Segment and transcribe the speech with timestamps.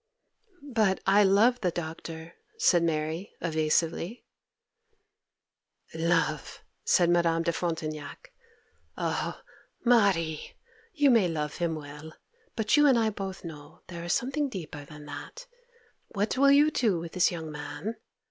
[0.67, 4.25] 'But I love the Doctor,' said Mary, evasively.
[5.93, 8.33] 'Love!' said Madame de Frontignac.
[8.97, 9.39] 'Oh,
[9.85, 10.57] Marie!
[10.95, 12.13] you may love him well,
[12.55, 15.45] but you and I both know that there is something deeper than that!
[16.07, 17.97] What will you do with this young man?